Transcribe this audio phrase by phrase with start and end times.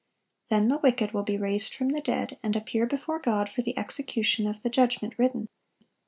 [0.49, 3.77] Then the wicked will be raised from the dead, and appear before God for the
[3.77, 5.47] execution of "the judgment written."